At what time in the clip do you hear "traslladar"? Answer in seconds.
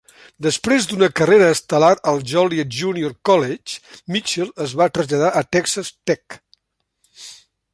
4.97-5.31